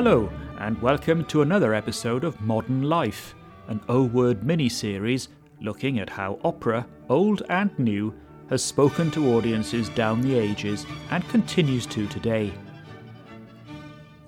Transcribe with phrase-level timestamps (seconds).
[0.00, 0.30] Hello,
[0.60, 3.34] and welcome to another episode of Modern Life,
[3.66, 5.26] an O Word mini series
[5.60, 8.14] looking at how opera, old and new,
[8.48, 12.52] has spoken to audiences down the ages and continues to today.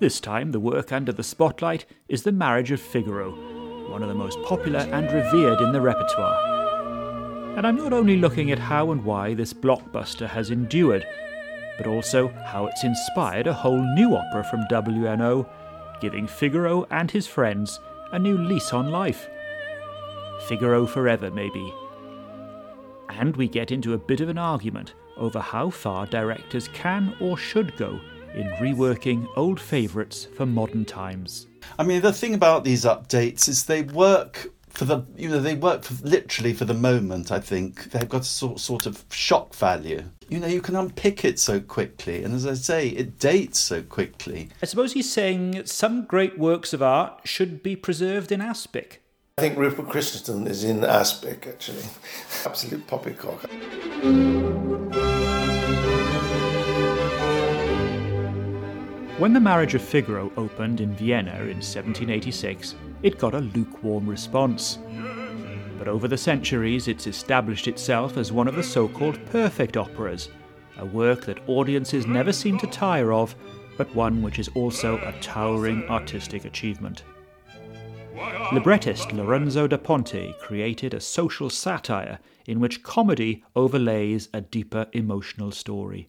[0.00, 3.30] This time, the work under the spotlight is The Marriage of Figaro,
[3.88, 7.54] one of the most popular and revered in the repertoire.
[7.56, 11.06] And I'm not only looking at how and why this blockbuster has endured,
[11.80, 15.48] but also how it's inspired a whole new opera from WNO,
[16.00, 17.78] giving Figaro and his friends
[18.12, 19.28] a new lease on life.
[20.48, 21.72] Figaro forever, maybe.
[23.10, 27.36] And we get into a bit of an argument over how far directors can or
[27.36, 28.00] should go
[28.34, 31.46] in reworking old favourites for modern times.
[31.78, 35.54] I mean, the thing about these updates is they work for the you know they
[35.54, 37.30] work for, literally for the moment.
[37.30, 40.04] I think they've got a sort sort of shock value.
[40.28, 43.82] You know, you can unpick it so quickly, and as I say, it dates so
[43.82, 44.48] quickly.
[44.62, 49.02] I suppose he's saying some great works of art should be preserved in aspic.
[49.38, 51.84] I think Rupert Christiansen is in aspic actually,
[52.44, 53.48] absolute poppycock.
[59.20, 64.78] When The Marriage of Figaro opened in Vienna in 1786, it got a lukewarm response.
[65.76, 70.30] But over the centuries, it's established itself as one of the so called perfect operas,
[70.78, 73.36] a work that audiences never seem to tire of,
[73.76, 77.04] but one which is also a towering artistic achievement.
[78.54, 85.52] Librettist Lorenzo da Ponte created a social satire in which comedy overlays a deeper emotional
[85.52, 86.08] story.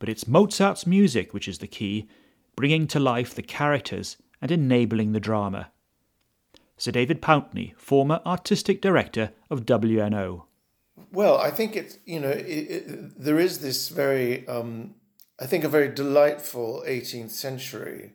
[0.00, 2.08] But it's Mozart's music which is the key,
[2.56, 5.70] bringing to life the characters and enabling the drama.
[6.76, 10.42] Sir David Pountney, former artistic director of WNO.
[11.12, 14.94] Well, I think it's you know it, it, there is this very um,
[15.38, 18.12] I think a very delightful 18th century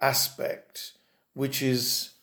[0.00, 0.92] aspect,
[1.34, 2.14] which is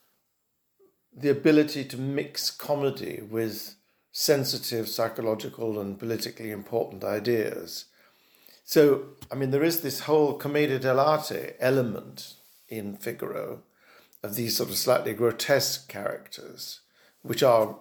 [1.15, 3.75] the ability to mix comedy with
[4.11, 7.85] sensitive, psychological, and politically important ideas.
[8.71, 12.35] So, I mean, there is this whole commedia dell'arte element
[12.69, 13.63] in Figaro
[14.23, 16.79] of these sort of slightly grotesque characters,
[17.21, 17.79] which are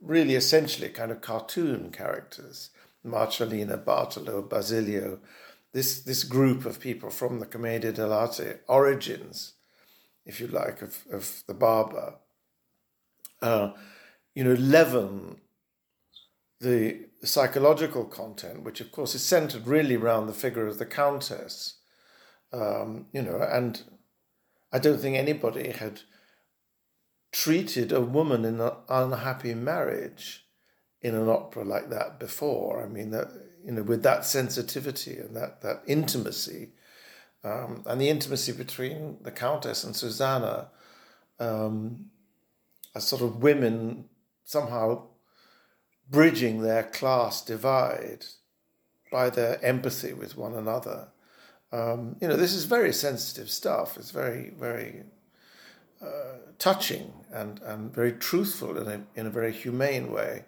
[0.00, 2.70] really essentially kind of cartoon characters.
[3.04, 5.20] Marcellina, Bartolo, Basilio,
[5.74, 9.56] this, this group of people from the commedia dell'arte origins,
[10.24, 12.14] if you like, of, of the barber,
[13.42, 13.72] uh,
[14.34, 15.36] you know, leaven
[16.60, 21.78] the psychological content, which of course is centered really around the figure of the Countess,
[22.52, 23.82] um, you know, and
[24.72, 26.02] I don't think anybody had
[27.32, 30.46] treated a woman in an unhappy marriage
[31.00, 32.82] in an opera like that before.
[32.84, 33.28] I mean, that
[33.64, 36.70] you know, with that sensitivity and that that intimacy,
[37.44, 40.68] um, and the intimacy between the Countess and Susanna,
[41.38, 42.06] um,
[42.94, 44.06] as sort of women
[44.44, 45.02] somehow
[46.10, 48.24] bridging their class divide
[49.10, 51.08] by their empathy with one another.
[51.72, 53.96] Um, you know, this is very sensitive stuff.
[53.96, 55.02] It's very, very
[56.02, 60.44] uh, touching and, and very truthful in a, in a very humane way.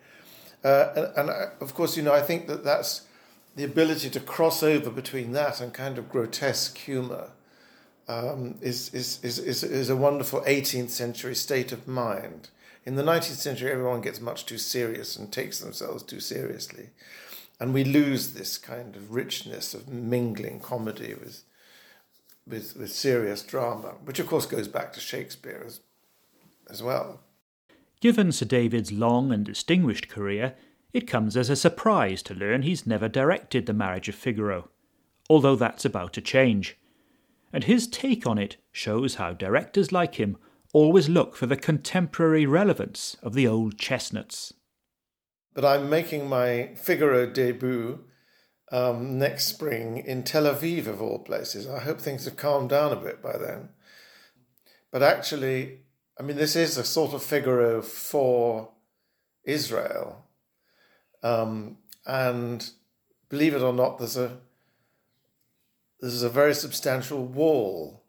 [0.65, 3.07] Uh, and, and I, of course, you know, I think that that's
[3.57, 7.31] the ability to cross over between that and kind of grotesque humor
[8.09, 12.49] um, is, is, is, is, is a wonderful 18th century state of mind.
[12.85, 16.91] In the 19th century, everyone gets much too serious and takes themselves too seriously.
[17.59, 21.45] And we lose this kind of richness of mingling comedy with,
[22.47, 25.81] with, with serious drama, which of course goes back to Shakespeare as,
[26.71, 27.21] as well.
[28.01, 30.55] Given Sir David's long and distinguished career,
[30.95, 34.71] it comes as a surprise to learn he's never directed The Marriage of Figaro,
[35.29, 36.79] although that's about to change.
[37.53, 40.39] And his take on it shows how directors like him
[40.73, 44.53] always look for the contemporary relevance of the old chestnuts.
[45.55, 48.05] But I'm making my Figaro debut
[48.71, 51.69] um, next spring in Tel Aviv, of all places.
[51.69, 53.71] I hope things have calmed down a bit by then.
[54.93, 55.81] But actually,
[56.19, 58.73] I mean, this is a sort of Figaro for
[59.45, 60.27] Israel.
[61.23, 62.71] Um, and
[63.29, 64.39] believe it or not, there's a
[66.01, 68.00] there's a very substantial wall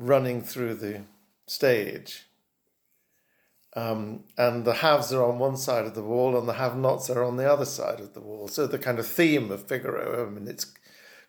[0.00, 1.02] running through the
[1.46, 2.26] stage.
[3.76, 7.08] Um, and the haves are on one side of the wall and the have nots
[7.08, 8.48] are on the other side of the wall.
[8.48, 10.72] So the kind of theme of Figaro, I mean, its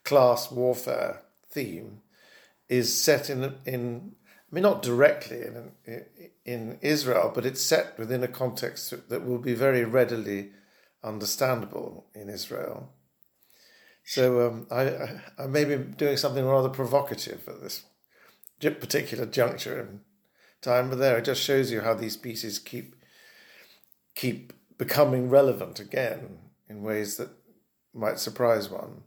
[0.03, 2.01] class warfare theme,
[2.67, 4.13] is set in, in
[4.51, 6.05] I mean, not directly in,
[6.45, 10.51] in Israel, but it's set within a context that will be very readily
[11.03, 12.91] understandable in Israel.
[14.03, 17.83] So um, I, I, may be doing something rather provocative at this
[18.69, 20.01] particular juncture in
[20.61, 22.95] time, but there it just shows you how these pieces keep
[24.13, 26.37] keep becoming relevant again
[26.69, 27.29] in ways that
[27.93, 29.03] might surprise one.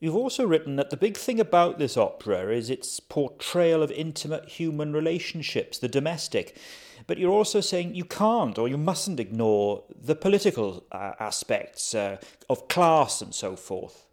[0.00, 4.48] You've also written that the big thing about this opera is its portrayal of intimate
[4.50, 6.58] human relationships, the domestic.
[7.06, 12.18] But you're also saying you can't or you mustn't ignore the political uh, aspects uh,
[12.50, 14.06] of class and so forth.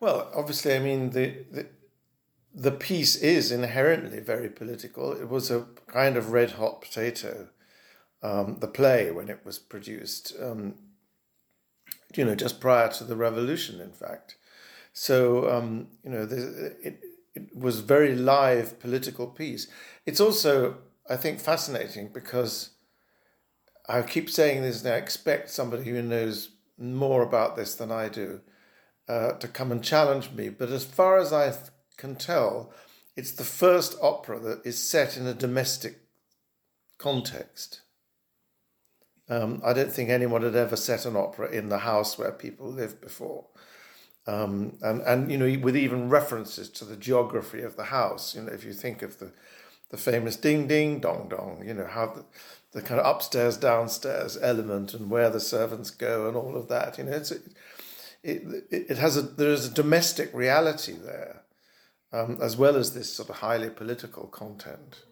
[0.00, 1.66] Well, obviously, I mean, the, the,
[2.54, 5.12] the piece is inherently very political.
[5.12, 7.48] It was a kind of red hot potato,
[8.22, 10.74] um, the play, when it was produced, um,
[12.14, 14.36] you know, just prior to the revolution, in fact.
[14.92, 17.00] So, um, you know, it,
[17.34, 19.66] it was very live political piece.
[20.06, 20.76] It's also
[21.08, 22.70] I think, fascinating because
[23.88, 28.40] I keep saying this I expect somebody who knows more about this than I do
[29.08, 30.48] uh, to come and challenge me.
[30.48, 31.52] But as far as I
[31.96, 32.72] can tell,
[33.16, 36.00] it's the first opera that is set in a domestic
[36.98, 37.80] context.
[39.28, 42.70] Um, I don't think anyone had ever set an opera in the house where people
[42.70, 43.46] lived before.
[44.26, 48.34] Um, and, and, you know, with even references to the geography of the house.
[48.34, 49.32] You know, if you think of the
[49.90, 52.24] the famous ding ding dong dong, you know, how the,
[52.72, 56.98] the kind of upstairs downstairs element and where the servants go and all of that.
[56.98, 57.42] You know, it's, it,
[58.24, 61.42] it, it has a, there is a domestic reality there,
[62.14, 65.02] um, as well as this sort of highly political content.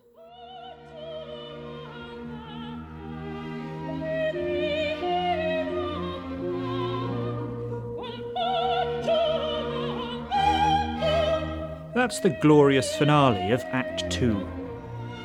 [11.94, 14.48] That's the glorious finale of Act 2.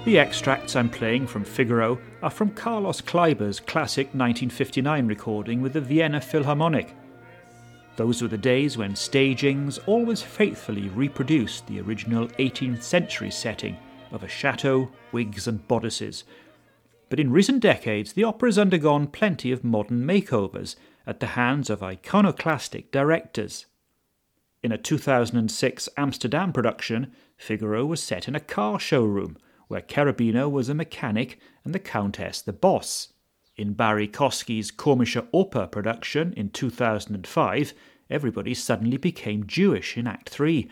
[0.06, 5.82] The extracts I'm playing from Figaro are from Carlos Kleiber's classic 1959 recording with the
[5.82, 6.96] Vienna Philharmonic.
[7.98, 13.76] Those were the days when stagings always faithfully reproduced the original 18th century setting
[14.12, 16.24] of a chateau, wigs, and bodices.
[17.10, 20.76] But in recent decades, the opera has undergone plenty of modern makeovers
[21.08, 23.66] at the hands of iconoclastic directors.
[24.62, 29.38] In a 2006 Amsterdam production, Figaro was set in a car showroom
[29.70, 33.14] where Cherubino was a mechanic and the Countess the boss.
[33.58, 37.74] In Barrie Kosky's Komische Oper production in 2005,
[38.08, 40.70] everybody suddenly became Jewish in Act 3,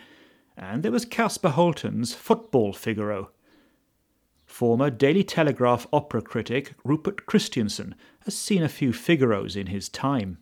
[0.56, 3.30] and there was Kasper Holten's Football Figaro.
[4.44, 10.38] Former Daily Telegraph opera critic Rupert Christiansen has seen a few Figaros in his time.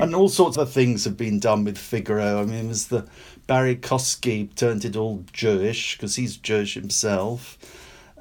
[0.00, 2.42] And all sorts of things have been done with Figaro.
[2.42, 3.06] I mean, there's the
[3.46, 7.56] Barrie Kosky turned it all Jewish because he's Jewish himself.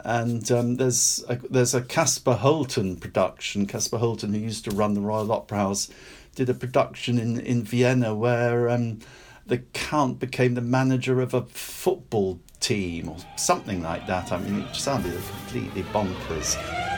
[0.05, 3.65] And um, there's a, there's a Kasper Holten production.
[3.65, 5.89] Kasper Holten, who used to run the Royal Opera House,
[6.35, 8.99] did a production in, in Vienna where um,
[9.45, 14.31] the Count became the manager of a football team or something like that.
[14.31, 16.88] I mean, it sounded completely bonkers.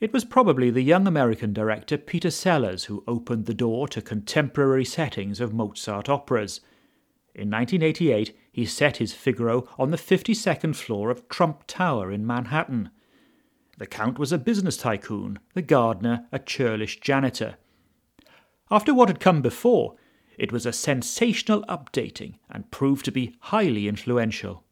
[0.00, 4.84] It was probably the young American director Peter Sellars who opened the door to contemporary
[4.84, 6.62] settings of Mozart operas.
[7.34, 12.88] In 1988, he set his Figaro on the 52nd floor of Trump Tower in Manhattan.
[13.76, 17.56] The Count was a business tycoon, the gardener a churlish janitor.
[18.70, 19.96] After what had come before,
[20.38, 24.64] it was a sensational updating and proved to be highly influential.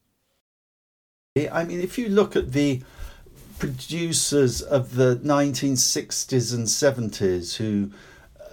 [1.36, 2.82] I mean, if you look at the
[3.58, 7.90] producers of the 1960s and 70s who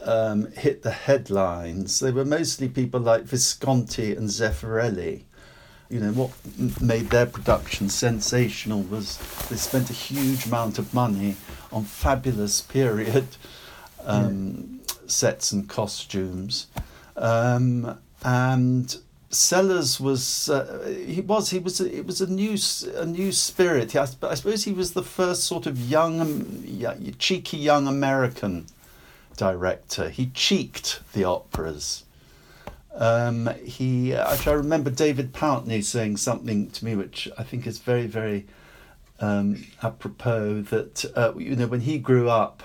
[0.03, 2.00] um, hit the headlines.
[2.00, 5.24] They were mostly people like Visconti and Zeffirelli.
[5.89, 6.31] You know, what
[6.81, 9.17] made their production sensational was
[9.50, 11.35] they spent a huge amount of money
[11.71, 13.27] on fabulous period
[14.03, 14.93] um, yeah.
[15.05, 16.67] sets and costumes.
[17.15, 18.97] Um, and
[19.35, 22.57] Sellars was uh, he was he was it was a new
[22.95, 23.95] a new spirit.
[23.95, 28.65] I, I suppose he was the first sort of young, um, cheeky young American
[29.37, 30.09] director.
[30.09, 32.03] He cheeked the operas.
[32.93, 38.07] Um, he I remember David Pountney saying something to me which I think is very
[38.07, 38.45] very
[39.19, 42.63] um, apropos that uh, you know when he grew up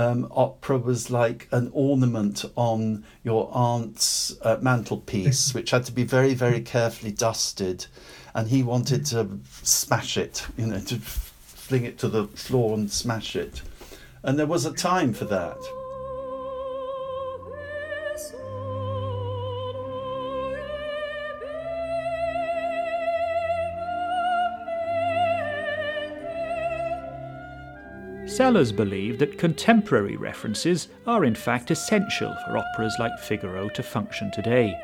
[0.00, 6.04] um, opera was like an ornament on your aunt's uh, mantelpiece, which had to be
[6.04, 7.86] very, very carefully dusted.
[8.34, 12.90] And he wanted to smash it, you know, to fling it to the floor and
[12.90, 13.60] smash it.
[14.22, 15.58] And there was a time for that.
[28.30, 34.30] Sellars believe that contemporary references are in fact essential for operas like Figaro to function
[34.30, 34.80] today.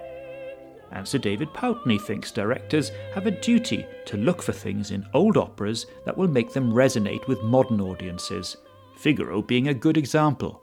[0.90, 5.36] And Sir David Pountney thinks directors have a duty to look for things in old
[5.36, 8.56] operas that will make them resonate with modern audiences,
[8.96, 10.60] Figaro being a good example.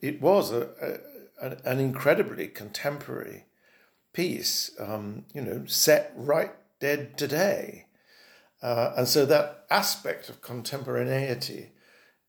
[0.00, 1.00] It was a,
[1.40, 3.46] a, an incredibly contemporary
[4.12, 7.86] piece, um, you know, set right dead today.
[8.62, 11.72] Uh, and so that aspect of contemporaneity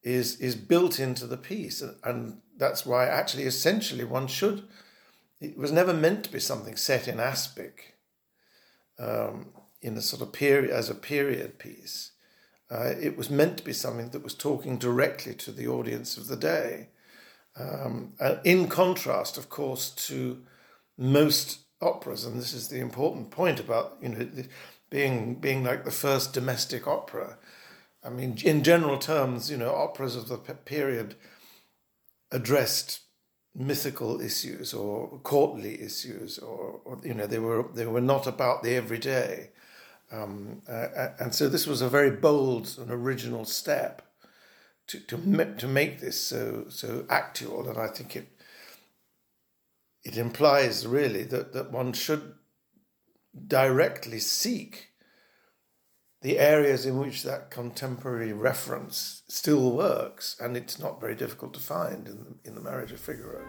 [0.02, 4.68] is is built into the piece, and, that's why actually essentially one should.
[5.42, 7.96] It was never meant to be something set in aspic,
[9.00, 9.48] um,
[9.82, 12.12] in a sort of period as a period piece.
[12.70, 16.28] Uh, it was meant to be something that was talking directly to the audience of
[16.28, 16.90] the day.
[17.60, 18.14] Um,
[18.44, 20.44] in contrast, of course, to
[20.96, 24.28] most operas, and this is the important point about you know
[24.94, 27.40] being being like the first domestic opera.
[28.04, 31.16] I mean, in general terms, you know, operas of the period
[32.32, 33.02] addressed
[33.56, 38.62] mythical issues or courtly issues, or, or you know, they were they were not about
[38.62, 39.50] the everyday.
[40.12, 44.04] Um, uh, and so this was a very bold and original step
[44.90, 48.28] to to to make this so so actual, and I think it
[50.04, 52.36] it implies really that, that one should
[53.48, 54.90] directly seek
[56.22, 61.60] the areas in which that contemporary reference still works, and it's not very difficult to
[61.60, 63.42] find in the, in the Marriage of Figaro.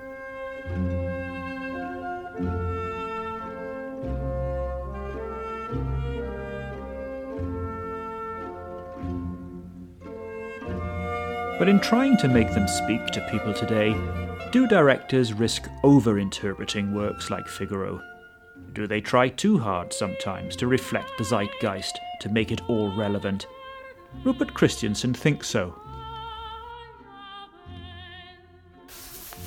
[11.59, 13.95] But in trying to make them speak to people today,
[14.51, 18.03] do directors risk over interpreting works like Figaro?
[18.75, 23.47] Do they try too hard sometimes to reflect the zeitgeist, to make it all relevant?
[24.25, 25.75] Rupert Christiansen thinks so.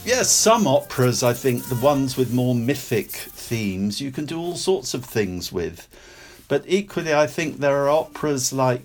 [0.06, 4.56] Yes, some operas, I think, the ones with more mythic themes, you can do all
[4.56, 5.90] sorts of things with.
[6.48, 8.84] But equally, I think there are operas like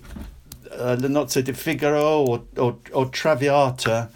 [0.69, 4.09] uh, Le Nozze di Figaro or, or, or Traviata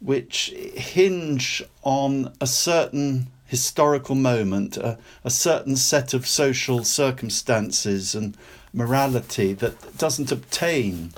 [0.00, 8.36] which hinge on a certain historical moment, a, a certain set of social circumstances and
[8.72, 11.12] morality that doesn't obtain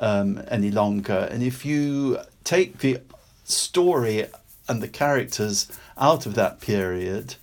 [0.00, 1.28] um, any longer.
[1.30, 3.00] And if you take the
[3.44, 4.26] story
[4.68, 7.36] and the characters out of that period,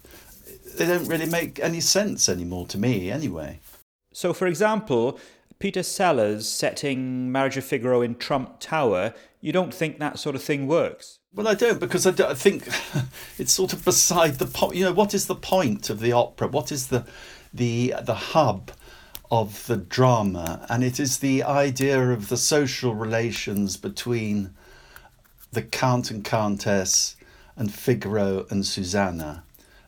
[0.77, 3.60] they don't really make any sense anymore to me, anyway.
[4.12, 5.18] So, for example,
[5.60, 10.44] Peter Sellars setting Marriage of Figaro in Trump Tower, you don't think that sort of
[10.44, 11.20] thing works?
[11.36, 12.65] Well, I don't because I, don't, I think
[13.38, 14.75] it's sort of beside the point.
[14.77, 16.48] You know, what is the point of the opera?
[16.48, 17.06] What is the
[17.54, 18.72] the the hub
[19.30, 20.65] of the drama?
[20.70, 24.51] And it is the idea of the social relations between
[25.51, 27.18] the count and countess
[27.58, 29.44] and Figaro and Susanna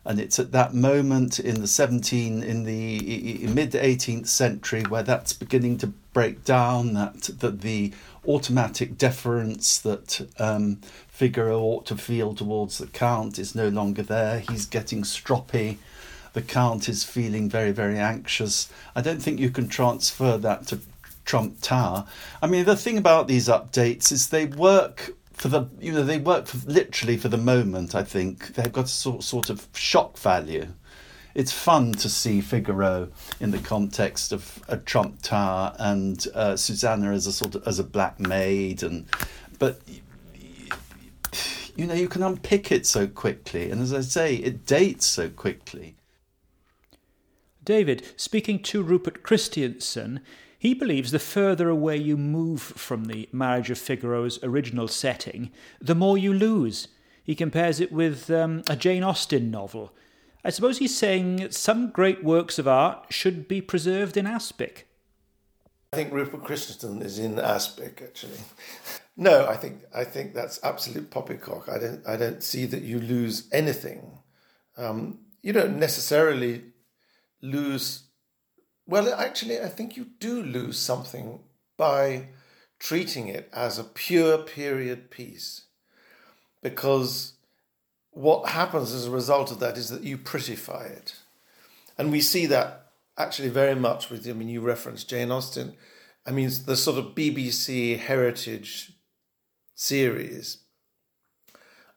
[0.08, 5.34] and it's at that moment in the 17 in the mid 18th century where that's
[5.34, 7.92] beginning to break down that that the
[8.26, 14.40] automatic deference that um, Figaro ought to feel towards the count is no longer there.
[14.40, 15.76] He's getting stroppy.
[16.32, 18.70] The count is feeling very very anxious.
[18.96, 20.80] I don't think you can transfer that to
[21.26, 22.06] Trump Tower.
[22.40, 26.18] I mean, the thing about these updates is they work for the you know they
[26.18, 27.94] work for, literally for the moment.
[27.94, 30.66] I think they've got a sort sort of shock value.
[31.34, 37.12] It's fun to see Figaro in the context of a Trump Tower and uh, Susanna
[37.12, 39.06] as a sort of as a black maid, and
[39.58, 39.80] but
[41.76, 45.28] you know you can unpick it so quickly, and as I say, it dates so
[45.28, 45.94] quickly.
[47.64, 50.20] David, speaking to Rupert Christiansen,
[50.58, 55.50] he believes the further away you move from the Marriage of Figaro's original setting,
[55.80, 56.88] the more you lose.
[57.22, 59.92] He compares it with um, a Jane Austen novel.
[60.44, 64.88] I suppose he's saying some great works of art should be preserved in aspic.
[65.92, 68.38] I think Rupert Christiansen is in aspic, actually.
[69.20, 71.68] No, I think I think that's absolute poppycock.
[71.68, 74.20] I don't I don't see that you lose anything.
[74.76, 76.62] Um, you don't necessarily
[77.42, 78.04] lose
[78.88, 81.40] well, actually, I think you do lose something
[81.76, 82.28] by
[82.78, 85.66] treating it as a pure period piece.
[86.62, 87.34] Because
[88.12, 91.16] what happens as a result of that is that you prettify it.
[91.98, 92.86] And we see that
[93.18, 95.74] actually very much with, I mean, you referenced Jane Austen.
[96.26, 98.92] I mean, the sort of BBC heritage
[99.74, 100.58] series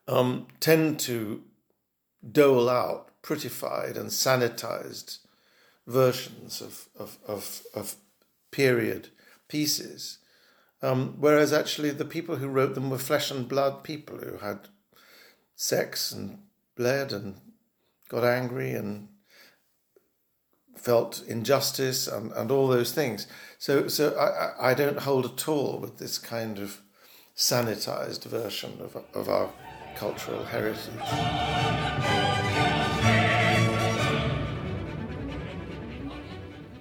[0.10, 1.42] um, tend to
[2.30, 5.20] dole out prettified and sanitized
[5.88, 7.96] versions of, of, of, of
[8.52, 9.10] period
[9.48, 10.20] pieces.
[10.82, 14.70] Um, whereas actually the people who wrote them were flesh and blood people who had
[15.56, 16.40] sex and
[16.76, 17.40] bled and
[18.10, 19.08] got angry and
[20.76, 23.28] felt injustice and, and all those things.
[23.60, 26.82] So, so I, I don't hold at all with this kind of
[27.38, 29.52] sanitized version of, of our
[29.96, 30.80] cultural heritage.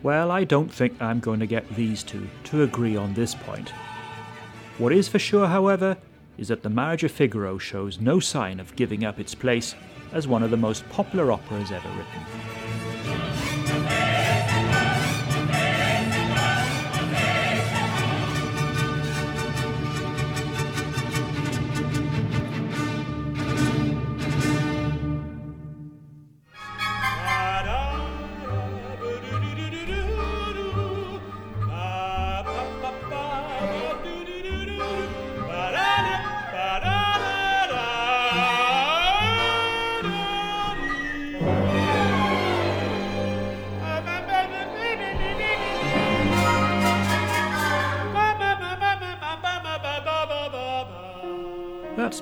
[0.02, 3.70] Well, I don't think I'm going to get these two to agree on this point.
[4.78, 5.98] What is for sure, however,
[6.38, 9.74] is that The Marriage of Figaro shows no sign of giving up its place
[10.12, 12.59] as one of the most popular operas ever written.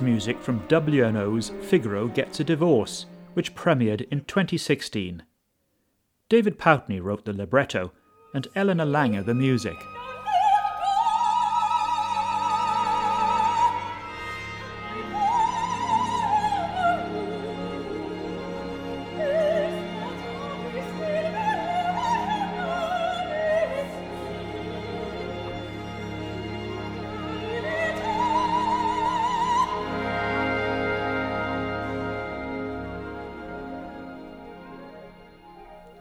[0.01, 5.23] Music from WNO's Figaro Gets a Divorce, which premiered in 2016.
[6.29, 7.91] David Pountney wrote the libretto,
[8.33, 9.77] and Elena Langer the music.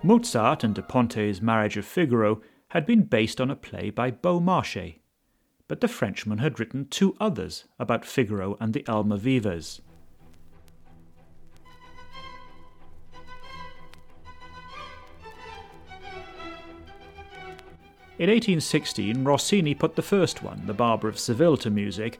[0.08, 5.00] Mozart and Da Ponte's Marriage of Figaro had been based on a play by Beaumarchais,
[5.68, 9.82] but the Frenchman had written two others about Figaro and the Almavivas.
[18.18, 22.18] In 1816, Rossini put the first one, The Barber of Seville, to music,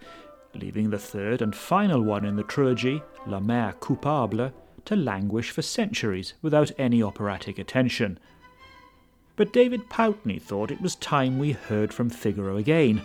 [0.55, 4.53] leaving the third and final one in the trilogy, La Mère Coupable,
[4.87, 8.19] to languish for centuries without any operatic attention.
[9.37, 13.03] But David Pountney thought it was time we heard from Figaro again.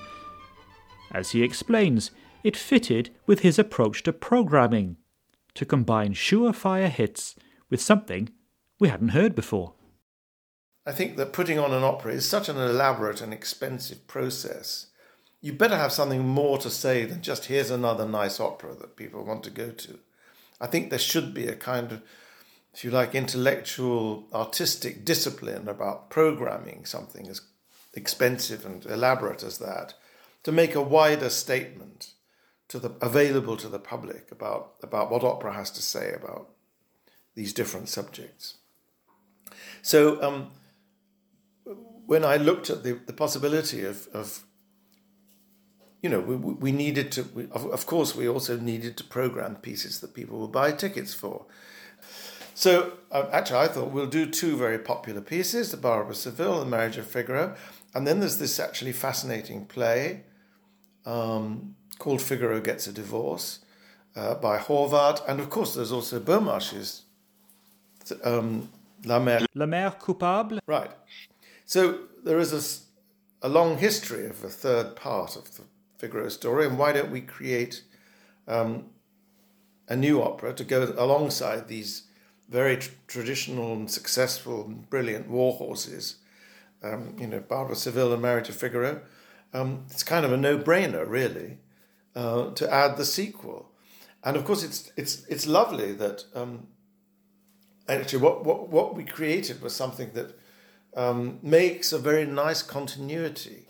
[1.12, 2.12] As he explains,
[2.44, 4.98] it fitted with his approach to programming
[5.54, 7.36] to combine surefire hits
[7.70, 8.30] with something
[8.80, 9.74] we hadn't heard before.
[10.86, 14.88] I think that putting on an opera is such an elaborate and expensive process.
[15.40, 19.24] You better have something more to say than just here's another nice opera that people
[19.24, 20.00] want to go to.
[20.60, 22.02] I think there should be a kind of,
[22.74, 27.42] if you like, intellectual, artistic discipline about programming something as
[27.94, 29.94] expensive and elaborate as that
[30.44, 32.14] to make a wider statement
[32.68, 36.50] to the available to the public about about what opera has to say about
[37.36, 38.58] these different subjects.
[39.82, 40.52] So um,
[42.06, 44.44] when I looked at the, the possibility of, of
[46.04, 49.56] you know, we, we needed to, we, of, of course, we also needed to program
[49.56, 51.46] pieces that people will buy tickets for.
[52.54, 56.62] So uh, actually, I thought we'll do two very popular pieces: The Barber of Seville
[56.62, 57.56] and The Marriage of Figaro,
[57.96, 60.24] and then there's this actually fascinating play
[61.06, 63.60] um, called Figaro Gets a Divorce
[64.16, 67.04] uh, by Horvath, and of course, there's also Beaumarchais'
[68.24, 68.70] um,
[69.06, 69.46] La Mère.
[69.56, 70.60] La Mère Coupable.
[70.68, 70.92] Right.
[71.66, 72.54] So there is
[73.42, 75.64] a, a long history of a third part of the
[76.04, 77.84] Figaro story, and why don't we create
[78.46, 78.88] um,
[79.88, 82.04] a new opera to go alongside these
[82.50, 86.18] very tr- traditional and successful and brilliant war horses,
[86.84, 89.02] um, you know, Barber of Seville and Marriage of Figaro.
[89.54, 91.60] Um, it's kind of a no-brainer, really,
[92.16, 93.72] uh, to add the sequel.
[94.26, 96.68] And of course, it's it's it's lovely that um,
[97.88, 100.38] actually what, what what we created was something that
[100.98, 103.68] um, makes a very nice continuity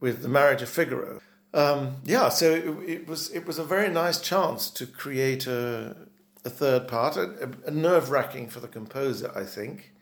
[0.00, 1.20] with the Marriage of Figaro.
[1.52, 5.96] Um, yeah, so it, it, was it was a very nice chance to create a,
[6.44, 9.92] a third part, a, a nerve wracking for the composer, I think,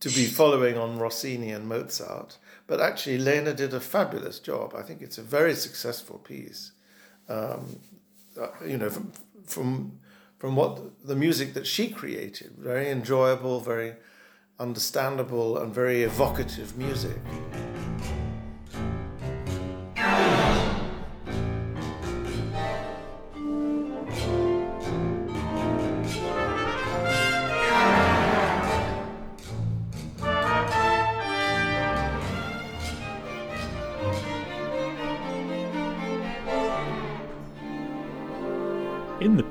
[0.00, 2.38] to be following on Rossini and Mozart.
[2.66, 4.74] But actually, Lena did a fabulous job.
[4.76, 6.72] I think it's a very successful piece.
[7.28, 7.80] Um,
[8.40, 9.12] uh, you know, from
[9.44, 9.98] from
[10.38, 13.94] from what the music that she created, very enjoyable, very
[14.58, 17.18] understandable, and very evocative music.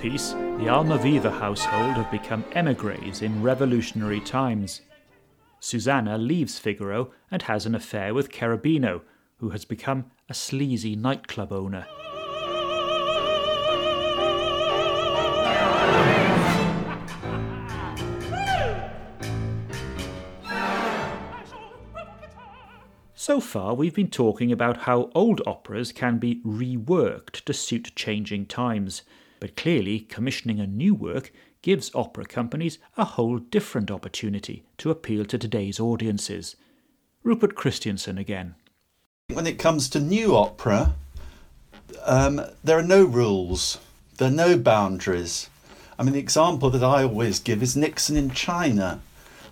[0.08, 4.80] In the Almaviva household have become emigres in revolutionary times.
[5.60, 9.02] Susanna leaves Figaro and has an affair with Cherubino,
[9.40, 11.86] who has become a sleazy nightclub owner.
[23.14, 28.46] So far, we've been talking about how old operas can be reworked to suit changing
[28.46, 29.02] times,
[29.40, 35.26] but clearly, commissioning a new work gives opera companies a whole different opportunity to appeal
[35.26, 36.56] to today's audiences.
[37.24, 38.56] Rupert Christiansen again.
[39.34, 40.96] When it comes to new opera,
[42.04, 43.80] um, there are no rules,
[44.18, 45.50] there are no boundaries.
[46.00, 49.02] I mean, the example that I always give is Nixon in China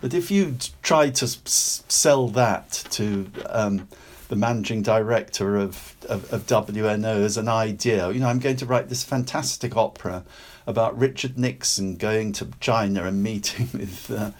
[0.02, 3.88] that if you try to sell that to um,
[4.27, 8.65] the managing director of, of, of, WNO as an idea, you know, I'm going to
[8.65, 10.23] write this fantastic opera
[10.67, 14.31] about Richard Nixon going to China and meeting with uh,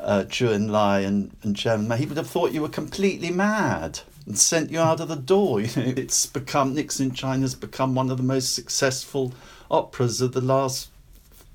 [0.00, 4.38] uh, Zhou Enlai and, and Chairman he would have thought you were completely mad and
[4.38, 5.60] sent you out of the door.
[5.60, 9.34] You know, it's become Nixon in China's become one of the most successful
[9.70, 10.88] operas of the last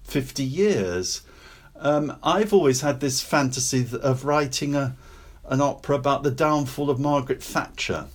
[0.04, 1.21] 50 years.
[1.75, 4.95] Um, I've always had this fantasy of writing a
[5.50, 8.06] an opera about the downfall of Margaret Thatcher,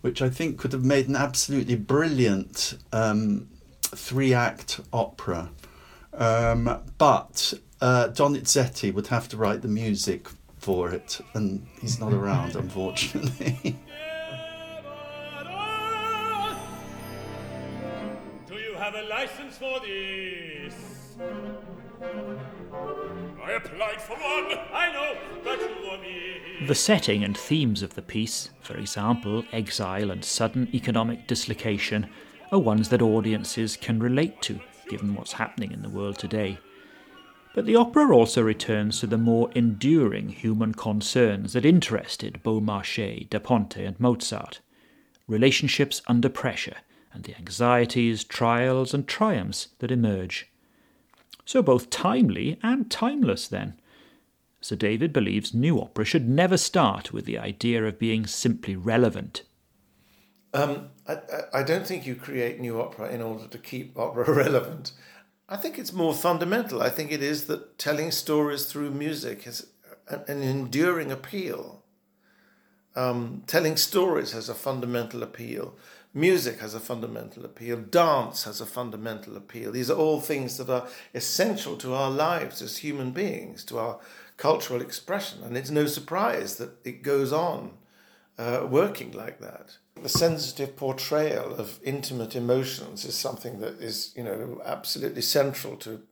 [0.00, 3.48] which I think could have made an absolutely brilliant um,
[3.82, 5.50] three act opera.
[6.14, 12.12] Um, but uh, Donizetti would have to write the music for it, and he's not
[12.12, 13.76] around, unfortunately.
[18.46, 20.74] Do you have a license for this?
[22.00, 24.58] I applied for one.
[24.72, 30.24] I know, but you The setting and themes of the piece, for example, exile and
[30.24, 32.08] sudden economic dislocation,
[32.52, 36.58] are ones that audiences can relate to, given what's happening in the world today.
[37.54, 43.38] But the opera also returns to the more enduring human concerns that interested Beaumarchais, Da
[43.40, 44.60] Ponte, and Mozart
[45.26, 46.76] relationships under pressure,
[47.12, 50.50] and the anxieties, trials, and triumphs that emerge
[51.48, 53.72] so both timely and timeless then.
[54.60, 59.44] Sir David believes new opera should never start with the idea of being simply relevant.
[60.52, 61.16] Um, I,
[61.54, 64.92] I don't think you create new opera in order to keep opera relevant.
[65.48, 66.82] I think it's more fundamental.
[66.82, 69.68] I think it is that telling stories through music has
[70.06, 71.82] an enduring appeal.
[72.94, 75.76] Um, telling stories has a fundamental appeal.
[76.14, 77.76] Music has a fundamental appeal.
[77.76, 79.70] Dance has a fundamental appeal.
[79.70, 84.00] These are all things that are essential to our lives as human beings, to our
[84.36, 85.42] cultural expression.
[85.42, 87.72] And it's no surprise that it goes on
[88.38, 89.76] uh, working like that.
[90.00, 96.02] The sensitive portrayal of intimate emotions is something that is, you know, absolutely central to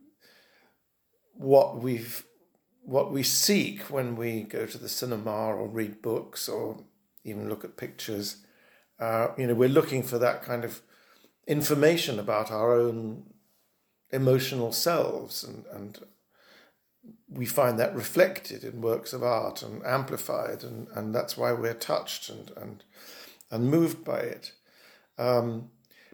[1.34, 2.24] what we've
[2.82, 6.84] what we seek when we go to the cinema or read books or
[7.24, 8.45] even look at pictures.
[8.98, 10.80] Uh, you know, we're looking for that kind of
[11.46, 13.24] information about our own
[14.10, 15.98] emotional selves, and, and
[17.28, 21.74] we find that reflected in works of art and amplified, and, and that's why we're
[21.74, 22.84] touched and, and,
[23.50, 24.52] and moved by it.
[25.18, 25.70] Um,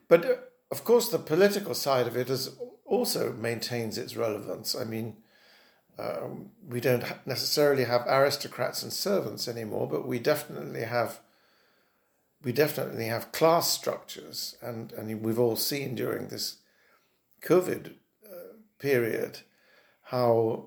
[0.09, 0.35] but uh,
[0.71, 4.75] of course, the political side of it is also maintains its relevance.
[4.75, 5.16] I mean,
[5.99, 11.21] um, we don't necessarily have aristocrats and servants anymore, but we definitely have
[12.44, 16.57] we definitely have class structures, and, and we've all seen during this
[17.42, 19.40] COVID uh, period
[20.05, 20.66] how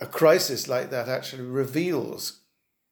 [0.00, 2.40] a crisis like that actually reveals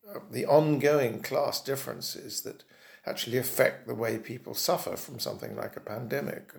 [0.09, 2.65] uh, the ongoing class differences that
[3.07, 6.53] actually affect the way people suffer from something like a pandemic.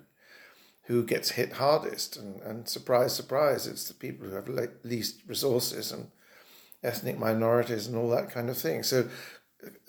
[0.83, 2.15] Who gets hit hardest?
[2.15, 4.47] And, and surprise, surprise, it's the people who have
[4.83, 6.11] least resources and
[6.81, 8.83] ethnic minorities and all that kind of thing.
[8.83, 9.09] So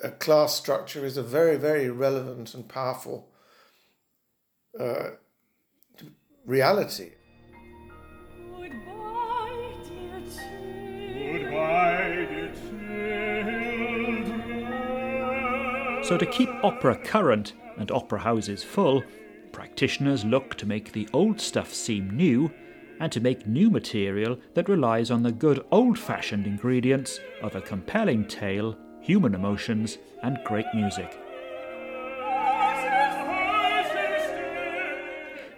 [0.03, 3.29] a class structure is a very, very relevant and powerful
[4.79, 5.11] uh,
[6.45, 7.11] reality.
[16.05, 19.03] So, to keep opera current and opera houses full,
[19.53, 22.51] practitioners look to make the old stuff seem new
[23.01, 27.61] and to make new material that relies on the good old fashioned ingredients of a
[27.61, 28.77] compelling tale
[29.09, 31.19] human emotions, and great music.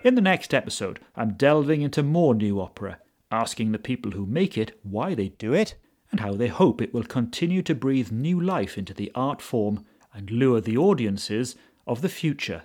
[0.05, 2.99] In the next episode, I'm delving into more new opera,
[3.33, 5.75] asking the people who make it why they do it
[6.13, 9.85] and how they hope it will continue to breathe new life into the art form
[10.15, 11.57] and lure the audiences
[11.89, 12.63] of the future.